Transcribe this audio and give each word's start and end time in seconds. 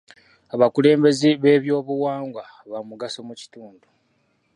Abakulembeze 0.53 1.29
b'ebyobuwangwa 1.41 2.43
bamugaso 2.71 3.19
mu 3.27 3.33
kitundu. 3.39 3.87